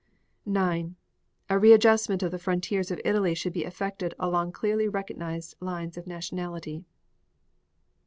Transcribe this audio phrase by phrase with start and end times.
[0.47, 0.95] 9.
[1.51, 6.07] A readjustment of the frontiers of Italy should be effected along clearly recognized lines of
[6.07, 6.83] nationality.